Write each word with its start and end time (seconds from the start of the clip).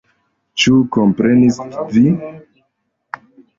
Ĉu 0.63 0.73
komprenis 0.97 1.61
vi? 1.93 2.03